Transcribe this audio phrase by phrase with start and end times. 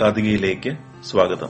[0.00, 1.48] കാതികയിലേക്ക് സ്വാഗതം.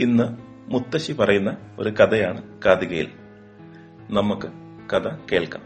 [0.00, 0.24] ഇന്ന്
[0.72, 3.08] മുത്തശ്ശി പറയുന്ന ഒരു കഥയാണ് കാതികയിൽ.
[4.10, 4.48] നമുക്ക്
[4.92, 5.62] കഥ കേൾക്കാം.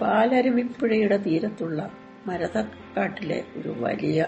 [0.00, 1.90] പാലരുവിപ്പുഴയുടെ തീരത്തുള്ള
[2.26, 4.26] മരതക്കാട്ടിലെ ഒരു വലിയ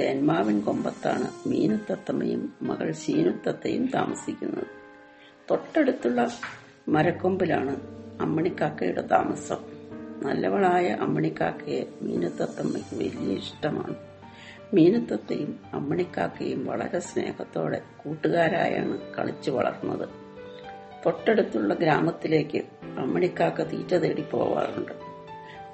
[0.00, 4.66] തേന്മാവിൻ കൊമ്പത്താണ് മീനുത്തത്തമ്മയും മകൾ ശീനുത്തത്തയും താമസിക്കുന്നത്.
[5.50, 6.30] തൊട്ടടുത്തുള്ള
[6.88, 7.76] മരക്കൊമ്പിലാണ്
[8.20, 9.69] അമ്മണിക്കാക്കയുടെ താമസം.
[10.22, 13.94] നല്ലവളായ അമ്മണിക്കാക്കയെ മീനത്തത്തമ്മയ്ക്ക് വലിയ ഇഷ്ടമാണ്.
[14.74, 20.08] മീനത്തത്തയും അമ്മണിക്കാക്കയും വളരെ സ്നേഹത്തോടെ കൂട്ടുകാരായാണ് കളിച്ചു വളർന്നത്.
[21.06, 22.58] തൊട്ടടുത്തുള്ള ഗ്രാമത്തിലേക്ക്
[22.98, 24.92] അമ്മണിക്കാക്ക തീറ്റ തേടി പോവാറുണ്ട്.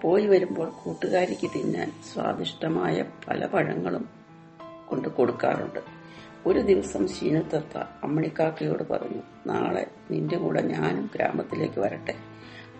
[0.02, 4.08] പോയി വരുമ്പോൾ കൂട്ടുകാരിക്ക് തിന്നാൻ സ്വാദിഷ്ടമായ പല പഴങ്ങളും
[4.88, 5.80] കൊണ്ട് കൊടുക്കാറുണ്ട്.
[6.46, 12.14] ഒരു ദിവസം ശീനത്തത്ത അമ്മണിക്കാക്കയോട് പറഞ്ഞു നാളെ നിന്റെ കൂടെ ഞാനും ഗ്രാമത്തിലേക്ക് വരട്ടെ.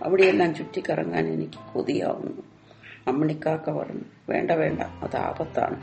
[0.02, 2.42] അവിടെയെല്ലാം ചുറ്റിക്കറങ്ങാൻ എനിക്ക് കൊതിയാവുന്നു.
[3.08, 5.80] അമ്മണിക്കാക്ക പറഞ്ഞു വേണ്ട വേണ്ട അത് ആപത്താണ്.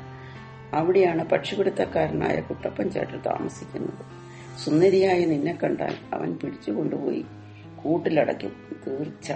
[0.75, 4.23] അവിടെയാണ് പക്ഷിപിടുത്തക്കാരനായ കുട്ടപ്പൻ ചേട്ടൻ താമസിക്കുന്നത്.
[4.65, 7.25] സുന്ദരിയായ നിന്നെ കണ്ടാൽ അവൻ പിടിച്ചുകൊണ്ടുപോയി
[7.83, 9.31] കൂട്ടിലടയ്ക്കും തീർച്ച.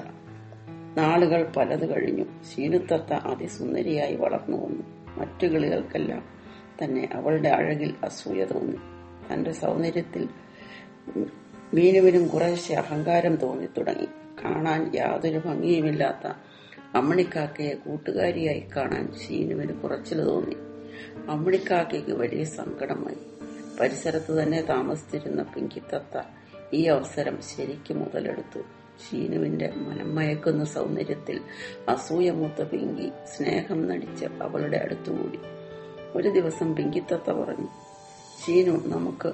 [0.97, 2.23] നാളുകൾ പലത് കഴിഞ്ഞു.
[2.23, 4.83] ശീലത്തത്ത അതിസുന്ദരിയായി വളർന്നു വന്നു.
[5.17, 6.23] മറ്റു കിളികൾക്കെല്ലാം
[6.83, 8.77] തന്നെ അവളുടെ അഴകിൽ അസൂയ തോന്നി.
[9.33, 10.29] തന്റെ സൗന്ദര്യത്തിൽ
[11.73, 14.05] മീനുവിനും കുറേശ്ശെ അഹങ്കാരം തോന്നി തുടങ്ങി
[14.45, 16.33] കാണാൻ യാതൊരു ഭംഗിയുമില്ലാത്ത
[16.95, 20.55] അമ്മണിക്കാക്കയെ കൂട്ടുകാരിയായി കാണാൻ ഷീനുവിന് കുറച്ചിൽ തോന്നി.
[21.29, 23.17] അമ്മണിക്കാക്കയ്ക്ക് വലിയ സങ്കടമായി.
[23.79, 26.21] പരിസരത്ത് തന്നെ താമസിച്ചിരുന്ന പിങ്കിത്തത്ത
[26.73, 28.59] ഈ അവസരം ശരിക്ക് മുതലെടുത്തു.
[29.09, 31.41] ഷീനുവിന്റെ മനം മയക്കുന്ന സൗന്ദര്യത്തിൽ
[31.89, 35.39] അസൂയമൂത്ത പിങ്കി സ്നേഹം നടിച്ച് അവളുടെ അടുത്തുകൂടി
[36.15, 37.67] ഒരു ദിവസം പിങ്കിത്തത്ത പറഞ്ഞു
[38.45, 39.33] ഷീനു നമുക്ക്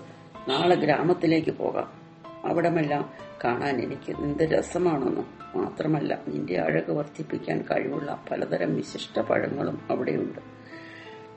[0.50, 2.03] നാളെ ഗ്രാമത്തിലേക്ക് പോകാം.
[2.46, 3.14] അവിടമെല്ലാം
[3.44, 10.40] കാണാൻ എനിക്ക് എന്ത് രസമാണെന്നും മാത്രമല്ല നിന്റെ അഴക് വർദ്ധിപ്പിക്കാൻ കഴിവുള്ള പലതരം വിശിഷ്ട പഴങ്ങളും അവിടെയുണ്ട്.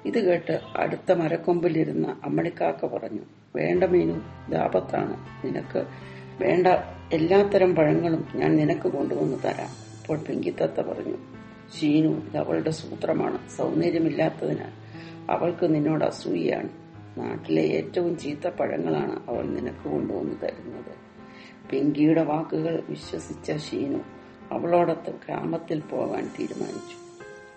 [0.09, 3.21] ഇത് കേട്ട് അടുത്ത മരക്കൊമ്പിലിരുന്ന അമ്മണിക്കാക്ക പറഞ്ഞു
[3.57, 4.21] വേണ്ട മീനു
[4.51, 5.87] ദാപത്താണ് നിനക്ക്
[6.41, 6.67] വേണ്ട
[7.13, 9.69] എല്ലാത്തരം പഴങ്ങളും ഞാൻ നിനക്ക് കൊണ്ടുവന്ന് തരാം.
[10.01, 11.17] അപ്പോൾ പിങ്കിത്തത്ത പറഞ്ഞു
[11.81, 13.49] ഷീനു ഇത് അവളുടെ സൂത്രമാണ്.
[13.49, 14.73] സൗന്ദര്യമില്ലാത്തതിനാൽ
[15.31, 16.86] അവൾക്ക് നിന്നോട് അസൂയാണ്
[17.19, 21.07] നാട്ടിലെ ഏറ്റവും ചീത്ത പഴങ്ങളാണ് അവൾ നിനക്ക് കൊണ്ടുവന്ന് തരുന്നത്.
[21.71, 23.99] പിങ്കിയുടെ വാക്കുകൾ വിശ്വസിച്ച ഷീനു
[24.53, 27.07] അവളോടൊത്ത് ഗ്രാമത്തിൽ പോകാൻ തീരുമാനിച്ചു.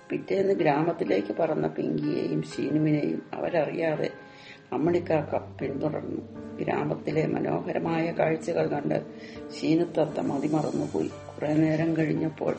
[0.09, 4.09] പിറ്റേന്ന് ഗ്രാമത്തിലേക്ക് പറന്ന പിങ്കിയെയും ഷീനുവിനെയും അവരറിയാതെ
[4.73, 6.21] അമ്മണിക്കാക്ക പിന്തുടർന്നു.
[6.63, 9.05] ഗ്രാമത്തിലെ മനോഹരമായ കാഴ്ചകൾ കണ്ട്
[9.59, 11.07] ഷീനുത്തത്ത മതിമറന്നുപോയി.
[11.07, 12.55] കുറെ നേരം കഴിഞ്ഞപ്പോൾ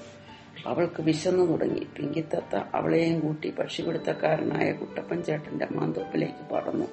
[0.66, 1.86] അവൾക്ക് വിശന്നു തുടങ്ങി.
[1.96, 6.86] പിങ്കിത്തത്ത അവളെയും കൂട്ടി പക്ഷിപിടുത്തക്കാരനായ കുട്ടപ്പൻ ചേട്ടന്റെ മാന്തോപ്പിലേക്ക് പറന്നു.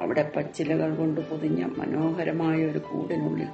[0.00, 3.48] അവിടെ പച്ചിലകൾ കൊണ്ട് പൊതിഞ്ഞ മനോഹരമായ ഒരു കൂടിനുള്ളിൽ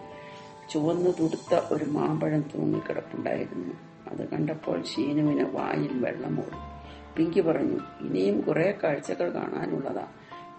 [0.71, 3.75] ചുവന്നു തുടുത്ത ഒരു മാമ്പഴം തൂങ്ങിക്കിടപ്പുണ്ടായിരുന്നു.
[4.11, 6.75] അത് കണ്ടപ്പോൾ ഷീനുവിന് വായിൽ വെള്ളമോടി
[7.17, 10.07] പിങ്കി പറഞ്ഞു ഇനിയും കുറെ കാഴ്ചകൾ കാണാനുള്ളതാ.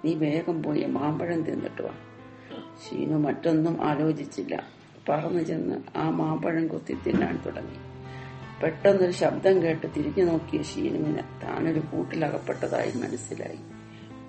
[0.06, 1.92] നീ വേഗം പോയി മാമ്പഴം തിന്നിട്ട് വാ.
[2.86, 4.64] ഷീനു മറ്റൊന്നും ആലോചിച്ചില്ല.
[5.10, 7.78] പറന്നു ചെന്ന് ആ മാമ്പഴം കൊത്തി തിന്നാൻ തുടങ്ങി.
[8.64, 13.58] പെട്ടെന്നൊരു ശബ്ദം കേട്ട് തിരിഞ്ഞു നോക്കിയ ഷീനുവിന് താനൊരു കൂട്ടിലകപ്പെട്ടതായി മനസ്സിലായി.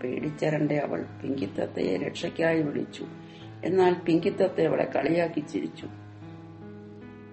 [0.03, 1.07] പേടിച്ചരണ്ട അവൾ.
[1.23, 3.07] പിങ്കിത്തത്തയെ രക്ഷയ്ക്കായി വിളിച്ചു.
[3.65, 5.89] എന്നാൽ പിങ്കിത്തത്തെ അവളെ കളിയാക്കി ചിരിച്ചു.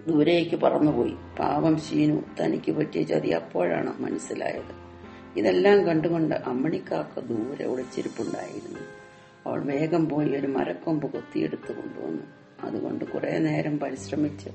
[0.07, 1.15] ദൂരേക്ക് പറന്നുപോയി.
[1.39, 4.83] പാവം ഷീനു തനിക്ക് പറ്റിയ ചതി അപ്പോഴാണ് മനസ്സിലായത്.
[5.39, 8.79] ഇതെല്ലാം കണ്ടുകൊണ്ട് അമ്മണിക്കാക്ക ദൂരെ ഒളിച്ചിരിപ്പുണ്ടായിരുന്നു
[9.49, 12.42] അവൾ വേഗം പോയി ഒരു മരക്കൊമ്പ് കൊത്തിയെടുത്തു കൊണ്ടുവന്നു.
[12.63, 14.49] അതുകൊണ്ട് കുറെ നേരം പരിശ്രമിച്ച്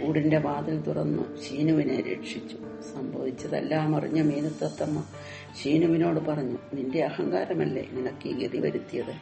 [0.00, 2.56] കൂടിന്റെ വാതിൽ തുറന്നു ഷീനുവിനെ രക്ഷിച്ചു.
[2.94, 5.04] സംഭവിച്ചതെല്ലാം അറിഞ്ഞ മീനത്തത്തമ്മ
[5.62, 9.14] ഷീനുവിനോട് പറഞ്ഞു നിന്റെ അഹങ്കാരമല്ലേ നിനക്ക് ഈ ഗതി വരുത്തിയത്?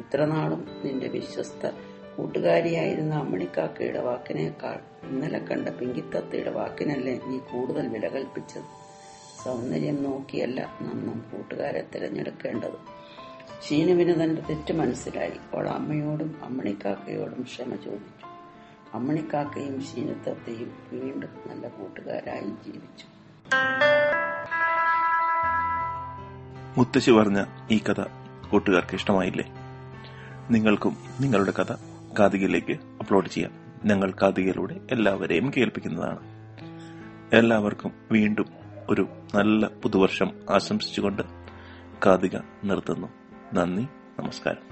[0.00, 1.70] ഇത്രനാളും നിന്റെ വിശ്വസ്ത
[2.16, 8.68] കൂട്ടുകാരിയായിരുന്ന അമ്മണിക്കാക്കയുടെ വാക്കിനേക്കാൾ ഇന്നലെ കണ്ട പിങ്കിത്തത്തയുടെ വാക്കിനല്ലേ നീ കൂടുതൽ വില കൽപ്പിച്ചത്?
[9.44, 12.97] സൗന്ദര്യം നോക്കിയല്ല നന്നും കൂട്ടുകാരെ തിരഞ്ഞെടുക്കേണ്ടത്.
[13.68, 15.32] ഷീനുവിന് തന്റെ തെറ്റ് മനസ്സിലായി.
[15.54, 18.26] അവൾ അമ്മയോടും അമ്മണിക്കാക്കയോടും ക്ഷമ ചോദിച്ചു.
[18.94, 23.06] അമ്മണിക്കാക്കയും ഷീനത്തത്തെയും വീണ്ടും നല്ല കൂട്ടുകാരായി ജീവിച്ചു.
[26.78, 28.02] മുത്തശ്ശി പറഞ്ഞ ഈ കഥ
[28.50, 29.52] കൂട്ടുകാർക്ക് ഇഷ്ടമായില്ലേ?
[30.50, 31.72] നിങ്ങൾക്കും നിങ്ങളുടെ കഥ
[32.18, 33.52] കാതികയിലേക്ക് അപ്ലോഡ് ചെയ്യാം.
[33.84, 36.18] ഞങ്ങൾ കാതികയിലൂടെ എല്ലാവരെയും കേൾപ്പിക്കുന്നതാണ്.
[37.32, 38.46] എല്ലാവർക്കും വീണ്ടും
[38.90, 41.22] ഒരു നല്ല പുതുവർഷം ആശംസിച്ചുകൊണ്ട്
[42.06, 43.27] കാതിക നിർത്തുന്നു.
[43.54, 43.84] നന്ദി
[44.18, 44.67] നമസ്കാരം.